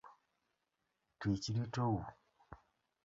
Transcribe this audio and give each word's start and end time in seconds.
Tich 1.19 1.45
ritou. 1.57 1.93